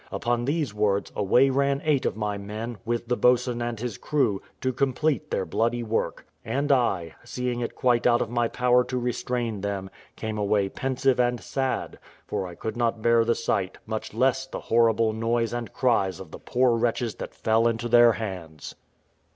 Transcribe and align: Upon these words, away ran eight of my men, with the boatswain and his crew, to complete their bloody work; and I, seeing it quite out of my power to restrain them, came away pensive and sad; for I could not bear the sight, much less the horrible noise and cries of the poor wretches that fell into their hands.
Upon 0.11 0.45
these 0.45 0.73
words, 0.73 1.11
away 1.15 1.51
ran 1.51 1.79
eight 1.85 2.07
of 2.07 2.17
my 2.17 2.35
men, 2.35 2.79
with 2.85 3.07
the 3.07 3.15
boatswain 3.15 3.61
and 3.61 3.79
his 3.79 3.99
crew, 3.99 4.41
to 4.59 4.73
complete 4.73 5.29
their 5.29 5.45
bloody 5.45 5.83
work; 5.83 6.25
and 6.43 6.71
I, 6.71 7.13
seeing 7.23 7.59
it 7.59 7.75
quite 7.75 8.07
out 8.07 8.19
of 8.19 8.27
my 8.27 8.47
power 8.47 8.83
to 8.85 8.97
restrain 8.97 9.61
them, 9.61 9.91
came 10.15 10.39
away 10.39 10.69
pensive 10.69 11.19
and 11.19 11.39
sad; 11.39 11.99
for 12.25 12.47
I 12.47 12.55
could 12.55 12.75
not 12.75 13.03
bear 13.03 13.23
the 13.23 13.35
sight, 13.35 13.77
much 13.85 14.11
less 14.11 14.47
the 14.47 14.59
horrible 14.61 15.13
noise 15.13 15.53
and 15.53 15.71
cries 15.71 16.19
of 16.19 16.31
the 16.31 16.39
poor 16.39 16.75
wretches 16.77 17.13
that 17.17 17.35
fell 17.35 17.67
into 17.67 17.87
their 17.87 18.13
hands. 18.13 18.73